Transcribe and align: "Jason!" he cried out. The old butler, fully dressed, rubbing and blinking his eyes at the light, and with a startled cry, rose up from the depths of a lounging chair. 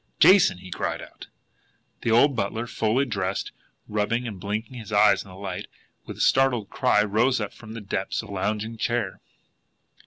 "Jason!" 0.17 0.57
he 0.57 0.71
cried 0.71 0.99
out. 0.99 1.27
The 2.01 2.09
old 2.09 2.35
butler, 2.35 2.65
fully 2.65 3.05
dressed, 3.05 3.51
rubbing 3.87 4.27
and 4.27 4.39
blinking 4.39 4.79
his 4.79 4.91
eyes 4.91 5.21
at 5.23 5.27
the 5.29 5.35
light, 5.35 5.65
and 5.67 6.07
with 6.07 6.17
a 6.17 6.21
startled 6.21 6.71
cry, 6.71 7.03
rose 7.03 7.39
up 7.39 7.53
from 7.53 7.73
the 7.73 7.81
depths 7.81 8.23
of 8.23 8.29
a 8.29 8.33
lounging 8.33 8.77
chair. 8.77 9.19